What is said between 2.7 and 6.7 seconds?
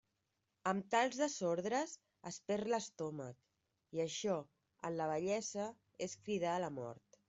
l'estómac, i això en la vellesa és cridar a